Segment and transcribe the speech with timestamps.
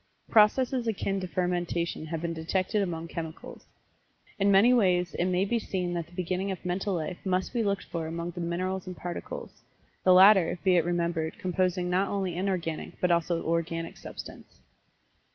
[0.31, 3.67] Processes akin to fermentation have been detected among chemicals.
[4.39, 7.61] In many ways it may be seen that the beginning of Mental Life must be
[7.61, 9.61] looked for among the Minerals and Particles
[10.03, 14.61] the latter, be it remembered, composing not only inorganic, but also Organic Substance.